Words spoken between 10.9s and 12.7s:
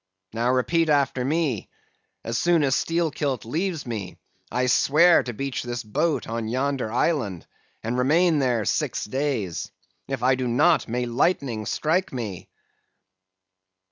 lightnings strike me!